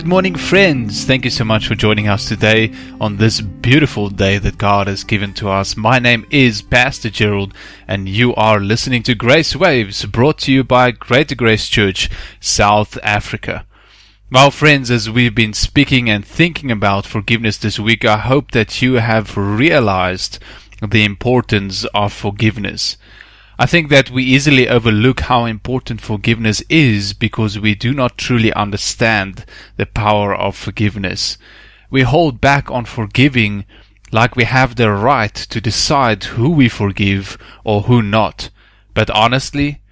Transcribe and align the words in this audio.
Good 0.00 0.08
morning, 0.08 0.34
friends. 0.34 1.04
Thank 1.04 1.26
you 1.26 1.30
so 1.30 1.44
much 1.44 1.68
for 1.68 1.74
joining 1.74 2.08
us 2.08 2.26
today 2.26 2.72
on 3.02 3.18
this 3.18 3.42
beautiful 3.42 4.08
day 4.08 4.38
that 4.38 4.56
God 4.56 4.86
has 4.86 5.04
given 5.04 5.34
to 5.34 5.50
us. 5.50 5.76
My 5.76 5.98
name 5.98 6.24
is 6.30 6.62
Pastor 6.62 7.10
Gerald, 7.10 7.52
and 7.86 8.08
you 8.08 8.34
are 8.34 8.60
listening 8.60 9.02
to 9.02 9.14
Grace 9.14 9.54
Waves 9.54 10.06
brought 10.06 10.38
to 10.38 10.52
you 10.52 10.64
by 10.64 10.90
Greater 10.90 11.34
Grace 11.34 11.68
Church, 11.68 12.08
South 12.40 12.96
Africa. 13.02 13.66
Well, 14.32 14.50
friends, 14.50 14.90
as 14.90 15.10
we've 15.10 15.34
been 15.34 15.52
speaking 15.52 16.08
and 16.08 16.24
thinking 16.24 16.70
about 16.70 17.04
forgiveness 17.04 17.58
this 17.58 17.78
week, 17.78 18.02
I 18.06 18.16
hope 18.16 18.52
that 18.52 18.80
you 18.80 18.94
have 18.94 19.36
realized 19.36 20.38
the 20.80 21.04
importance 21.04 21.84
of 21.92 22.14
forgiveness. 22.14 22.96
I 23.60 23.66
think 23.66 23.90
that 23.90 24.10
we 24.10 24.24
easily 24.24 24.66
overlook 24.66 25.20
how 25.20 25.44
important 25.44 26.00
forgiveness 26.00 26.62
is 26.70 27.12
because 27.12 27.58
we 27.58 27.74
do 27.74 27.92
not 27.92 28.16
truly 28.16 28.54
understand 28.54 29.44
the 29.76 29.84
power 29.84 30.34
of 30.34 30.56
forgiveness. 30.56 31.36
We 31.90 32.00
hold 32.00 32.40
back 32.40 32.70
on 32.70 32.86
forgiving 32.86 33.66
like 34.12 34.34
we 34.34 34.44
have 34.44 34.76
the 34.76 34.90
right 34.90 35.34
to 35.34 35.60
decide 35.60 36.24
who 36.24 36.48
we 36.48 36.70
forgive 36.70 37.36
or 37.62 37.82
who 37.82 38.00
not. 38.00 38.48
But 38.94 39.10
honestly, 39.10 39.82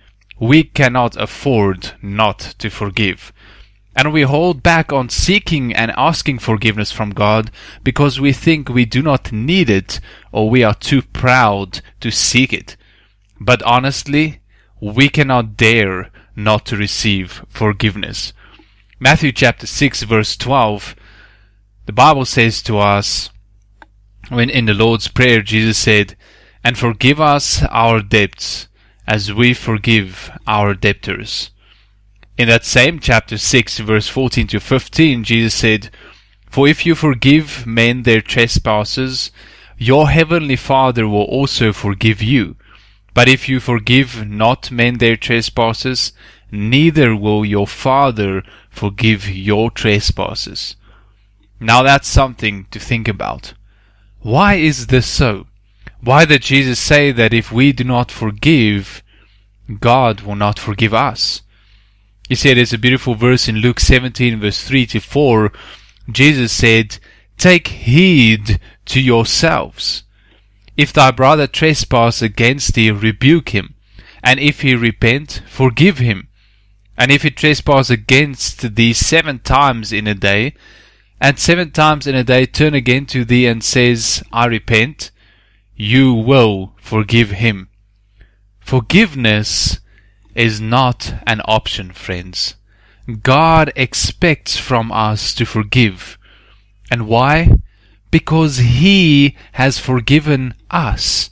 we 0.41 0.65
cannot 0.65 1.15
afford 1.17 1.93
not 2.01 2.55
to 2.61 2.71
forgive. 2.71 3.35
And 3.95 4.15
we 4.15 4.23
hold 4.23 4.63
back 4.63 4.95
on 4.95 5.11
seeking 5.11 5.75
and 5.75 5.93
asking 5.95 6.39
forgiveness 6.39 6.91
from 6.91 7.11
God 7.11 7.51
because 7.85 8.19
we 8.19 8.33
think 8.33 8.71
we 8.71 8.87
do 8.87 9.03
not 9.03 9.31
need 9.31 9.69
it 9.69 10.01
or 10.33 10.49
we 10.49 10.65
are 10.65 10.75
too 10.75 11.03
proud 11.03 11.83
to 12.01 12.11
seek 12.11 12.55
it. 12.55 12.78
But 13.41 13.63
honestly, 13.63 14.41
we 14.81 15.09
cannot 15.09 15.57
dare 15.57 16.11
not 16.35 16.67
to 16.67 16.77
receive 16.77 17.45
forgiveness. 17.49 18.33
Matthew 19.01 19.33
chapter 19.33 19.67
6 19.67 20.03
verse 20.03 20.37
12, 20.37 20.97
the 21.87 21.93
Bible 21.93 22.25
says 22.25 22.63
to 22.63 22.79
us, 22.79 23.31
when 24.29 24.51
in 24.51 24.67
the 24.67 24.75
Lord's 24.75 25.09
Prayer 25.09 25.41
Jesus 25.41 25.79
said, 25.79 26.17
And 26.63 26.77
forgive 26.77 27.21
us 27.21 27.63
our 27.71 28.01
debts 28.01 28.69
as 29.07 29.33
we 29.33 29.55
forgive 29.55 30.31
our 30.47 30.75
debtors. 30.75 31.51
In 32.37 32.49
that 32.49 32.65
same 32.65 33.01
chapter 33.01 33.39
6 33.39 33.79
verse 33.79 34.09
14 34.09 34.47
to 34.49 34.61
15, 34.61 35.25
Jesus 35.25 35.55
said, 35.55 35.91
For 36.51 36.69
if 36.69 36.85
you 36.85 36.95
forgive 36.95 37.67
men 37.67 38.03
their 38.03 38.21
trespasses, 38.21 39.31
your 39.79 40.11
heavenly 40.11 40.57
Father 40.57 41.09
will 41.09 41.25
also 41.25 41.73
forgive 41.73 42.23
you. 42.23 42.57
But 43.19 43.29
if 43.29 43.49
you 43.49 43.59
forgive 43.59 44.29
not 44.31 44.71
men 44.71 44.99
their 44.99 45.17
trespasses, 45.17 46.13
neither 46.53 47.17
will 47.17 47.45
your 47.45 47.67
Father 47.67 48.45
forgive 48.71 49.29
your 49.29 49.73
trespasses. 49.73 50.77
Now 51.59 51.83
that's 51.83 52.07
something 52.07 52.67
to 52.71 52.79
think 52.79 53.09
about. 53.09 53.55
Why 54.21 54.55
is 54.55 54.87
this 54.87 55.09
so? 55.09 55.49
Why 56.01 56.27
did 56.27 56.43
Jesus 56.43 56.79
say 56.79 57.11
that 57.11 57.35
if 57.35 57.51
we 57.51 57.73
do 57.73 57.83
not 57.83 58.13
forgive, 58.13 59.03
God 59.81 60.21
will 60.21 60.37
not 60.37 60.61
forgive 60.61 60.95
us? 60.95 61.43
You 62.29 62.37
see, 62.37 62.55
there's 62.55 62.73
a 62.73 62.79
beautiful 62.79 63.17
verse 63.17 63.49
in 63.49 63.57
Luke 63.57 63.81
17 63.81 64.39
verse 64.39 64.63
3 64.63 64.87
to 64.87 65.01
4. 65.01 65.53
Jesus 66.09 66.53
said, 66.53 66.99
Take 67.37 67.67
heed 67.67 68.61
to 68.85 69.01
yourselves. 69.03 70.05
If 70.79 70.93
thy 70.93 71.11
brother 71.11 71.49
trespass 71.49 72.23
against 72.23 72.75
thee, 72.75 72.93
rebuke 72.93 73.49
him. 73.49 73.75
And 74.23 74.39
if 74.39 74.61
he 74.61 74.77
repent, 74.77 75.43
forgive 75.49 75.99
him. 75.99 76.29
And 76.97 77.11
if 77.11 77.23
he 77.23 77.31
trespass 77.31 77.91
against 77.91 78.77
thee 78.77 78.93
seven 78.93 79.41
times 79.41 79.93
in 79.93 80.07
a 80.07 80.15
day, 80.15 80.55
and 81.21 81.37
seven 81.37 81.73
times 81.73 82.07
in 82.07 82.15
a 82.15 82.23
day 82.23 82.47
turn 82.47 82.75
again 82.75 83.07
to 83.07 83.25
thee 83.25 83.47
and 83.47 83.65
says, 83.65 84.23
I 84.33 84.47
repent, 84.47 85.11
you 85.75 86.15
will 86.15 86.75
forgive 86.81 87.33
him. 87.33 87.71
Forgiveness 88.61 89.81
is 90.37 90.61
not 90.61 91.13
an 91.27 91.41
option, 91.45 91.91
friends. 91.91 92.55
God 93.23 93.73
expects 93.75 94.57
from 94.57 94.93
us 94.93 95.35
to 95.35 95.45
forgive. 95.45 96.19
And 96.89 97.09
why? 97.09 97.51
Because 98.11 98.59
He 98.59 99.37
has 99.53 99.79
forgiven 99.79 100.55
us. 100.71 101.31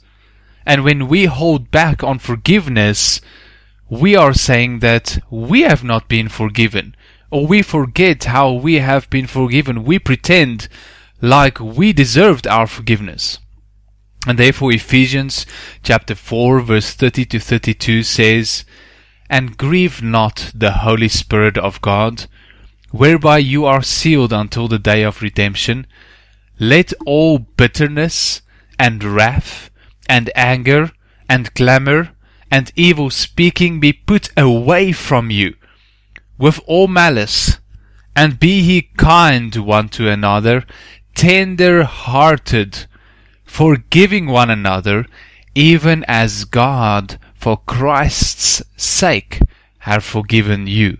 And 0.65 0.83
when 0.83 1.07
we 1.07 1.25
hold 1.25 1.71
back 1.71 2.03
on 2.03 2.19
forgiveness, 2.19 3.21
we 3.89 4.15
are 4.15 4.33
saying 4.33 4.79
that 4.79 5.19
we 5.29 5.61
have 5.61 5.83
not 5.83 6.09
been 6.09 6.27
forgiven, 6.27 6.95
or 7.31 7.47
we 7.47 7.61
forget 7.61 8.25
how 8.25 8.51
we 8.51 8.75
have 8.75 9.09
been 9.09 9.27
forgiven. 9.27 9.85
We 9.85 9.97
pretend 9.97 10.67
like 11.21 11.59
we 11.59 11.93
deserved 11.93 12.47
our 12.47 12.67
forgiveness. 12.67 13.39
And 14.27 14.37
therefore 14.37 14.73
Ephesians 14.73 15.45
chapter 15.83 16.13
4 16.13 16.59
verse 16.61 16.93
30 16.93 17.25
to 17.25 17.39
32 17.39 18.03
says, 18.03 18.65
And 19.29 19.57
grieve 19.57 20.01
not 20.01 20.51
the 20.53 20.71
Holy 20.71 21.07
Spirit 21.07 21.57
of 21.57 21.81
God, 21.81 22.25
whereby 22.91 23.37
you 23.37 23.65
are 23.65 23.81
sealed 23.81 24.33
until 24.33 24.67
the 24.67 24.79
day 24.79 25.03
of 25.03 25.21
redemption. 25.21 25.87
Let 26.59 26.93
all 27.05 27.39
bitterness 27.39 28.41
and 28.79 29.03
wrath 29.03 29.69
and 30.09 30.31
anger 30.35 30.91
and 31.29 31.53
clamor 31.53 32.11
and 32.49 32.71
evil 32.75 33.09
speaking 33.09 33.79
be 33.79 33.93
put 33.93 34.29
away 34.37 34.91
from 34.91 35.29
you 35.29 35.55
with 36.37 36.59
all 36.67 36.87
malice, 36.87 37.59
and 38.15 38.39
be 38.39 38.59
ye 38.59 38.81
kind 38.97 39.55
one 39.55 39.89
to 39.89 40.07
another, 40.07 40.63
tender 41.15 41.83
hearted, 41.83 42.85
forgiving 43.43 44.27
one 44.27 44.49
another, 44.49 45.05
even 45.55 46.05
as 46.07 46.45
God 46.45 47.19
for 47.33 47.57
Christ's 47.57 48.61
sake 48.75 49.39
have 49.79 50.03
forgiven 50.03 50.67
you. 50.67 50.97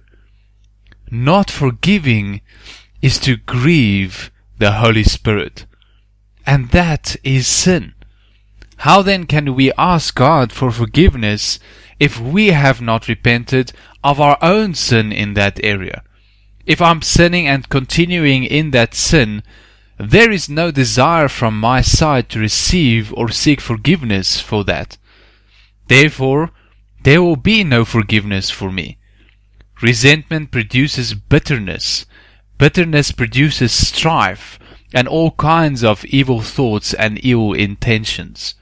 Not 1.11 1.49
forgiving 1.51 2.41
is 3.01 3.19
to 3.19 3.37
grieve 3.37 4.31
the 4.57 4.73
Holy 4.73 5.03
Spirit. 5.03 5.65
And 6.45 6.69
that 6.69 7.15
is 7.23 7.47
sin. 7.47 7.93
How 8.77 9.01
then 9.01 9.25
can 9.25 9.55
we 9.55 9.71
ask 9.77 10.15
God 10.15 10.51
for 10.51 10.71
forgiveness 10.71 11.59
if 11.99 12.19
we 12.19 12.47
have 12.47 12.81
not 12.81 13.07
repented 13.07 13.71
of 14.03 14.21
our 14.21 14.37
own 14.41 14.75
sin 14.75 15.11
in 15.11 15.33
that 15.33 15.59
area? 15.63 16.03
If 16.65 16.81
I'm 16.81 17.01
sinning 17.01 17.47
and 17.47 17.69
continuing 17.69 18.43
in 18.43 18.71
that 18.71 18.93
sin, 18.93 19.41
there 19.97 20.31
is 20.31 20.47
no 20.47 20.69
desire 20.69 21.27
from 21.27 21.59
my 21.59 21.81
side 21.81 22.29
to 22.29 22.39
receive 22.39 23.13
or 23.13 23.29
seek 23.29 23.59
forgiveness 23.59 24.39
for 24.39 24.63
that. 24.65 24.97
Therefore, 25.87 26.51
there 27.03 27.23
will 27.23 27.37
be 27.37 27.63
no 27.63 27.83
forgiveness 27.83 28.49
for 28.49 28.71
me. 28.71 28.97
Resentment 29.81 30.51
produces 30.51 31.13
bitterness, 31.13 32.05
Bitterness 32.57 33.11
produces 33.11 33.71
strife 33.71 34.57
and 34.93 35.07
all 35.07 35.31
kinds 35.31 35.83
of 35.83 36.05
evil 36.05 36.41
thoughts 36.41 36.93
and 36.93 37.19
ill 37.23 37.53
intentions. 37.53 38.55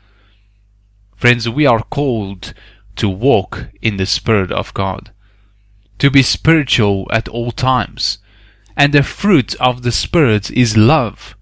Friends, 1.16 1.48
we 1.48 1.66
are 1.66 1.84
called 1.84 2.54
to 2.98 3.08
walk 3.08 3.68
in 3.82 3.98
the 3.98 4.06
Spirit 4.06 4.52
of 4.52 4.74
God, 4.74 5.12
to 6.00 6.12
be 6.12 6.22
spiritual 6.22 7.08
at 7.12 7.30
all 7.30 7.52
times, 7.52 8.18
and 8.76 8.92
the 8.92 9.04
fruit 9.04 9.56
of 9.62 9.84
the 9.84 9.92
Spirit 9.92 10.52
is 10.52 10.76
love. 10.76 11.38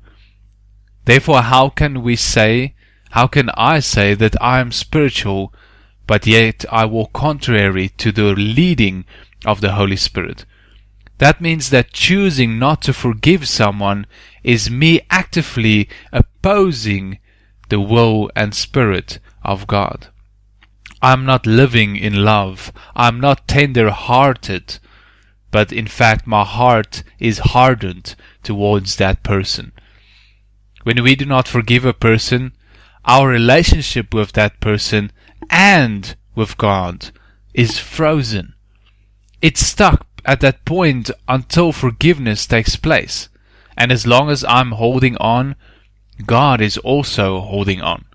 Therefore, 1.06 1.42
how 1.42 1.70
can 1.70 2.04
we 2.04 2.16
say, 2.16 2.76
how 3.12 3.26
can 3.28 3.50
I 3.56 3.80
say 3.80 4.14
that 4.14 4.40
I 4.42 4.60
am 4.60 4.72
spiritual, 4.72 5.54
but 6.06 6.28
yet 6.28 6.66
I 6.72 6.86
walk 6.86 7.14
contrary 7.14 7.90
to 7.98 8.12
the 8.12 8.36
leading 8.36 9.06
of 9.46 9.62
the 9.62 9.74
Holy 9.74 9.98
Spirit? 9.98 10.46
That 11.20 11.42
means 11.42 11.70
that 11.70 11.94
choosing 11.94 12.60
not 12.60 12.82
to 12.84 12.94
forgive 12.94 13.48
someone 13.48 14.08
is 14.44 14.70
me 14.70 15.02
actively 15.10 15.88
opposing 16.12 17.20
the 17.70 17.80
will 17.80 18.30
and 18.36 18.54
spirit 18.54 19.20
of 19.44 19.68
God. 19.68 20.08
I'm 21.02 21.26
not 21.26 21.46
living 21.46 21.96
in 21.96 22.24
love. 22.24 22.72
I'm 22.96 23.20
not 23.20 23.48
tender 23.48 23.92
hearted. 23.92 24.80
But 25.52 25.72
in 25.72 25.88
fact, 25.88 26.26
my 26.26 26.44
heart 26.44 27.04
is 27.20 27.40
hardened 27.40 28.16
towards 28.42 28.96
that 28.96 29.22
person. 29.22 29.74
When 30.84 31.04
we 31.04 31.16
do 31.16 31.26
not 31.26 31.48
forgive 31.48 31.86
a 31.86 31.94
person, 31.94 32.54
our 33.06 33.28
relationship 33.28 34.14
with 34.14 34.32
that 34.34 34.60
person 34.60 35.12
and 35.50 36.16
with 36.36 36.58
God 36.58 37.12
is 37.54 37.80
frozen. 37.80 38.54
It's 39.42 39.66
stuck 39.66 40.08
at 40.26 40.40
that 40.42 40.66
point 40.66 41.12
until 41.28 41.72
forgiveness 41.72 42.46
takes 42.46 42.76
place. 42.76 43.30
And 43.78 43.92
as 43.92 44.08
long 44.08 44.30
as 44.30 44.46
I'm 44.46 44.72
holding 44.72 45.18
on, 45.18 45.56
God 46.26 46.62
is 46.62 46.78
also 46.78 47.42
holding 47.42 47.82
on. 47.82 48.06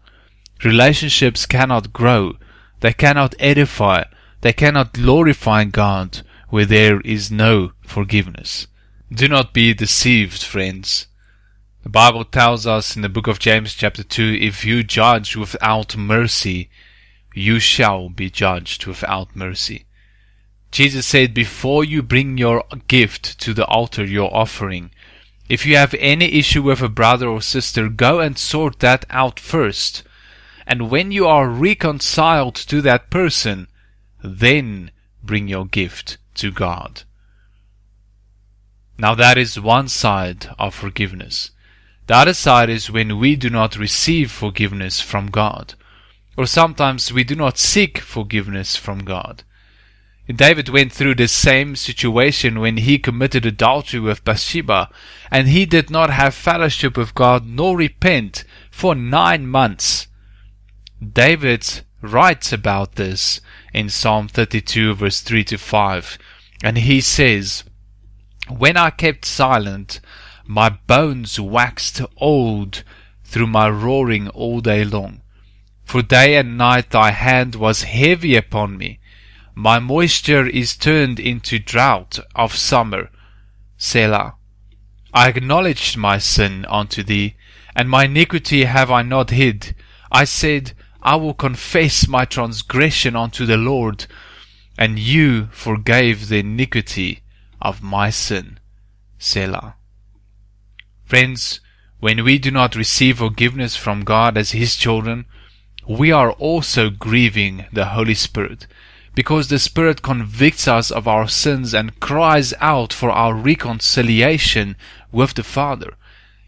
Relationships 0.64 1.46
cannot 1.46 1.92
grow. 1.92 2.36
They 2.80 2.92
cannot 2.92 3.34
edify. 3.38 4.04
They 4.40 4.52
cannot 4.52 4.92
glorify 4.92 5.64
God 5.64 6.22
where 6.48 6.64
there 6.64 7.00
is 7.00 7.30
no 7.30 7.72
forgiveness. 7.82 8.66
Do 9.12 9.28
not 9.28 9.52
be 9.52 9.74
deceived, 9.74 10.42
friends. 10.42 11.06
The 11.82 11.88
Bible 11.88 12.24
tells 12.24 12.66
us 12.66 12.96
in 12.96 13.02
the 13.02 13.08
book 13.08 13.26
of 13.26 13.38
James 13.38 13.74
chapter 13.74 14.02
2, 14.02 14.38
if 14.40 14.64
you 14.64 14.82
judge 14.82 15.36
without 15.36 15.96
mercy, 15.96 16.70
you 17.34 17.58
shall 17.58 18.08
be 18.08 18.30
judged 18.30 18.86
without 18.86 19.34
mercy. 19.34 19.86
Jesus 20.70 21.06
said, 21.06 21.32
before 21.32 21.84
you 21.84 22.02
bring 22.02 22.36
your 22.36 22.64
gift 22.88 23.40
to 23.40 23.54
the 23.54 23.66
altar, 23.66 24.04
your 24.04 24.34
offering, 24.34 24.90
if 25.48 25.64
you 25.64 25.76
have 25.76 25.94
any 25.98 26.26
issue 26.34 26.62
with 26.62 26.82
a 26.82 26.88
brother 26.88 27.26
or 27.26 27.40
sister, 27.40 27.88
go 27.88 28.20
and 28.20 28.36
sort 28.36 28.80
that 28.80 29.06
out 29.08 29.40
first. 29.40 30.02
And 30.66 30.90
when 30.90 31.10
you 31.10 31.26
are 31.26 31.48
reconciled 31.48 32.54
to 32.56 32.82
that 32.82 33.10
person, 33.10 33.68
then 34.22 34.90
bring 35.22 35.48
your 35.48 35.64
gift 35.64 36.18
to 36.34 36.50
God. 36.50 37.04
Now 38.98 39.14
that 39.14 39.38
is 39.38 39.58
one 39.58 39.88
side 39.88 40.48
of 40.58 40.74
forgiveness. 40.74 41.52
The 42.08 42.16
other 42.16 42.34
side 42.34 42.68
is 42.68 42.90
when 42.90 43.18
we 43.18 43.36
do 43.36 43.48
not 43.48 43.78
receive 43.78 44.30
forgiveness 44.30 45.00
from 45.00 45.30
God, 45.30 45.74
or 46.36 46.46
sometimes 46.46 47.12
we 47.12 47.24
do 47.24 47.34
not 47.34 47.58
seek 47.58 47.98
forgiveness 47.98 48.76
from 48.76 49.04
God. 49.04 49.44
David 50.34 50.68
went 50.68 50.92
through 50.92 51.14
the 51.14 51.26
same 51.26 51.74
situation 51.74 52.60
when 52.60 52.76
he 52.76 52.98
committed 52.98 53.46
adultery 53.46 53.98
with 53.98 54.24
Bathsheba, 54.24 54.90
and 55.30 55.48
he 55.48 55.64
did 55.64 55.88
not 55.90 56.10
have 56.10 56.34
fellowship 56.34 56.98
with 56.98 57.14
God 57.14 57.46
nor 57.46 57.78
repent 57.78 58.44
for 58.70 58.94
nine 58.94 59.46
months. 59.46 60.06
David 61.00 61.80
writes 62.02 62.52
about 62.52 62.96
this 62.96 63.40
in 63.72 63.88
Psalm 63.88 64.28
32 64.28 64.94
verse 64.94 65.20
3 65.22 65.44
to 65.44 65.56
5, 65.56 66.18
and 66.62 66.78
he 66.78 67.00
says, 67.00 67.64
When 68.50 68.76
I 68.76 68.90
kept 68.90 69.24
silent, 69.24 70.00
my 70.46 70.68
bones 70.68 71.40
waxed 71.40 72.02
old 72.18 72.82
through 73.24 73.46
my 73.46 73.68
roaring 73.68 74.28
all 74.28 74.60
day 74.60 74.84
long. 74.84 75.22
For 75.84 76.02
day 76.02 76.36
and 76.36 76.58
night 76.58 76.90
thy 76.90 77.12
hand 77.12 77.54
was 77.54 77.84
heavy 77.84 78.36
upon 78.36 78.76
me. 78.76 78.97
My 79.60 79.80
moisture 79.80 80.46
is 80.46 80.76
turned 80.76 81.18
into 81.18 81.58
drought 81.58 82.20
of 82.36 82.54
summer. 82.54 83.10
Selah. 83.76 84.36
I 85.12 85.28
acknowledged 85.28 85.96
my 85.96 86.18
sin 86.18 86.64
unto 86.66 87.02
thee, 87.02 87.34
and 87.74 87.90
my 87.90 88.04
iniquity 88.04 88.66
have 88.66 88.88
I 88.88 89.02
not 89.02 89.30
hid. 89.30 89.74
I 90.12 90.22
said, 90.26 90.74
I 91.02 91.16
will 91.16 91.34
confess 91.34 92.06
my 92.06 92.24
transgression 92.24 93.16
unto 93.16 93.46
the 93.46 93.56
Lord, 93.56 94.06
and 94.78 94.96
you 94.96 95.48
forgave 95.50 96.28
the 96.28 96.38
iniquity 96.38 97.24
of 97.60 97.82
my 97.82 98.10
sin. 98.10 98.60
Selah. 99.18 99.74
Friends, 101.04 101.58
when 101.98 102.22
we 102.22 102.38
do 102.38 102.52
not 102.52 102.76
receive 102.76 103.18
forgiveness 103.18 103.74
from 103.74 104.04
God 104.04 104.38
as 104.38 104.52
His 104.52 104.76
children, 104.76 105.26
we 105.84 106.12
are 106.12 106.30
also 106.30 106.90
grieving 106.90 107.66
the 107.72 107.86
Holy 107.86 108.14
Spirit 108.14 108.68
because 109.18 109.48
the 109.48 109.58
Spirit 109.58 110.00
convicts 110.00 110.68
us 110.68 110.92
of 110.92 111.08
our 111.08 111.26
sins 111.26 111.74
and 111.74 111.98
cries 111.98 112.54
out 112.60 112.92
for 112.92 113.10
our 113.10 113.34
reconciliation 113.34 114.76
with 115.10 115.34
the 115.34 115.42
Father. 115.42 115.94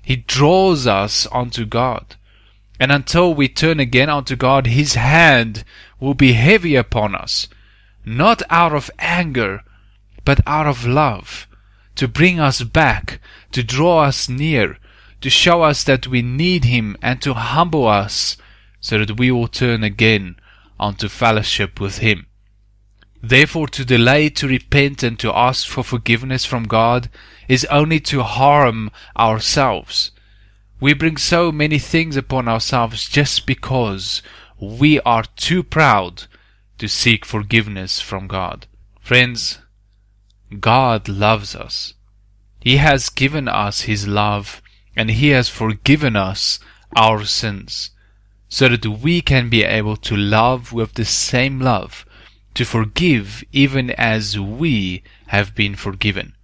He 0.02 0.14
draws 0.14 0.86
us 0.86 1.26
unto 1.32 1.66
God. 1.66 2.14
And 2.78 2.92
until 2.92 3.34
we 3.34 3.48
turn 3.48 3.80
again 3.80 4.08
unto 4.08 4.36
God, 4.36 4.68
His 4.68 4.94
hand 4.94 5.64
will 5.98 6.14
be 6.14 6.34
heavy 6.34 6.76
upon 6.76 7.16
us, 7.16 7.48
not 8.04 8.40
out 8.48 8.72
of 8.72 8.88
anger, 9.00 9.64
but 10.24 10.38
out 10.46 10.68
of 10.68 10.86
love, 10.86 11.48
to 11.96 12.06
bring 12.06 12.38
us 12.38 12.62
back, 12.62 13.20
to 13.50 13.64
draw 13.64 14.04
us 14.04 14.28
near, 14.28 14.78
to 15.22 15.28
show 15.28 15.62
us 15.62 15.82
that 15.82 16.06
we 16.06 16.22
need 16.22 16.66
Him, 16.66 16.96
and 17.02 17.20
to 17.22 17.34
humble 17.34 17.88
us, 17.88 18.36
so 18.80 18.96
that 19.04 19.18
we 19.18 19.32
will 19.32 19.48
turn 19.48 19.82
again 19.82 20.36
unto 20.78 21.08
fellowship 21.08 21.80
with 21.80 21.98
Him. 21.98 22.26
Therefore, 23.22 23.68
to 23.68 23.84
delay 23.84 24.30
to 24.30 24.48
repent 24.48 25.02
and 25.02 25.18
to 25.18 25.32
ask 25.36 25.68
for 25.68 25.84
forgiveness 25.84 26.44
from 26.44 26.64
God 26.64 27.10
is 27.48 27.66
only 27.66 28.00
to 28.00 28.22
harm 28.22 28.90
ourselves. 29.16 30.10
We 30.80 30.94
bring 30.94 31.18
so 31.18 31.52
many 31.52 31.78
things 31.78 32.16
upon 32.16 32.48
ourselves 32.48 33.06
just 33.08 33.46
because 33.46 34.22
we 34.58 35.00
are 35.00 35.24
too 35.36 35.62
proud 35.62 36.24
to 36.78 36.88
seek 36.88 37.26
forgiveness 37.26 38.00
from 38.00 38.26
God. 38.26 38.66
Friends, 39.00 39.58
God 40.58 41.08
loves 41.08 41.54
us. 41.54 41.94
He 42.60 42.78
has 42.78 43.10
given 43.10 43.48
us 43.48 43.82
His 43.82 44.08
love 44.08 44.62
and 44.96 45.10
He 45.10 45.28
has 45.28 45.48
forgiven 45.48 46.16
us 46.16 46.58
our 46.96 47.24
sins 47.24 47.90
so 48.48 48.68
that 48.68 48.86
we 48.86 49.20
can 49.20 49.48
be 49.48 49.62
able 49.62 49.96
to 49.96 50.16
love 50.16 50.72
with 50.72 50.94
the 50.94 51.04
same 51.04 51.60
love 51.60 52.04
to 52.54 52.64
forgive 52.64 53.44
even 53.52 53.90
as 53.92 54.38
we 54.38 55.02
have 55.28 55.54
been 55.54 55.74
forgiven. 55.76 56.34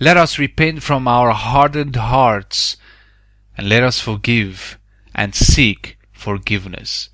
Let 0.00 0.16
us 0.16 0.38
repent 0.38 0.82
from 0.82 1.08
our 1.08 1.32
hardened 1.32 1.96
hearts 1.96 2.76
and 3.56 3.68
let 3.68 3.82
us 3.82 4.00
forgive 4.00 4.78
and 5.14 5.34
seek 5.34 5.98
forgiveness 6.12 7.10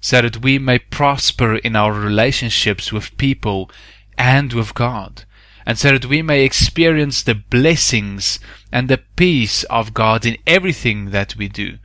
so 0.00 0.22
that 0.22 0.42
we 0.42 0.58
may 0.58 0.78
prosper 0.78 1.56
in 1.56 1.76
our 1.76 1.92
relationships 1.92 2.92
with 2.92 3.16
people 3.16 3.70
and 4.16 4.52
with 4.52 4.74
God 4.74 5.24
and 5.66 5.78
so 5.78 5.92
that 5.92 6.06
we 6.06 6.22
may 6.22 6.44
experience 6.44 7.22
the 7.22 7.34
blessings 7.34 8.40
and 8.72 8.88
the 8.88 9.02
peace 9.16 9.64
of 9.64 9.94
God 9.94 10.24
in 10.24 10.36
everything 10.46 11.10
that 11.10 11.36
we 11.36 11.48
do. 11.48 11.78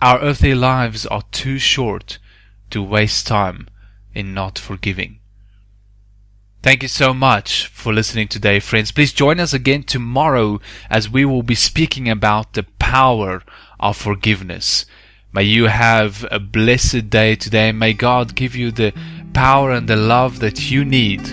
Our 0.00 0.18
earthly 0.20 0.54
lives 0.54 1.04
are 1.06 1.22
too 1.30 1.58
short 1.58 2.18
to 2.70 2.82
waste 2.82 3.26
time 3.26 3.68
in 4.14 4.34
not 4.34 4.58
forgiving. 4.58 5.20
Thank 6.62 6.82
you 6.82 6.88
so 6.88 7.14
much 7.14 7.68
for 7.68 7.92
listening 7.92 8.28
today, 8.28 8.60
friends. 8.60 8.92
Please 8.92 9.14
join 9.14 9.40
us 9.40 9.54
again 9.54 9.82
tomorrow 9.82 10.60
as 10.90 11.08
we 11.08 11.24
will 11.24 11.42
be 11.42 11.54
speaking 11.54 12.08
about 12.08 12.52
the 12.52 12.64
power 12.78 13.42
of 13.78 13.96
forgiveness. 13.96 14.84
May 15.32 15.44
you 15.44 15.68
have 15.68 16.26
a 16.30 16.38
blessed 16.38 17.08
day 17.08 17.34
today. 17.34 17.72
May 17.72 17.94
God 17.94 18.34
give 18.34 18.54
you 18.54 18.72
the 18.72 18.92
power 19.32 19.70
and 19.70 19.88
the 19.88 19.96
love 19.96 20.40
that 20.40 20.70
you 20.70 20.84
need 20.84 21.24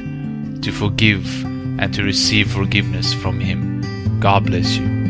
to 0.61 0.71
forgive 0.71 1.43
and 1.43 1.93
to 1.93 2.03
receive 2.03 2.51
forgiveness 2.51 3.13
from 3.13 3.39
Him. 3.39 4.19
God 4.19 4.45
bless 4.45 4.77
you. 4.77 5.06